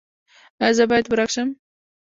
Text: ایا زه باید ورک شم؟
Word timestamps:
ایا 0.61 0.75
زه 0.77 0.83
باید 0.89 1.05
ورک 1.07 1.29
شم؟ 1.33 1.49